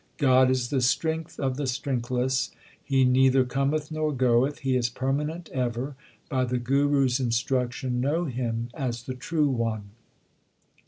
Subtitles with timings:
[0.17, 2.49] God is the strength of the strengthless.
[2.83, 5.95] He neither cometh nor goeth; He is permanent ever;
[6.27, 9.91] by the Guru s instruction know Him as the True One.